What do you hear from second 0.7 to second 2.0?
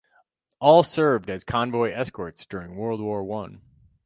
served as convoy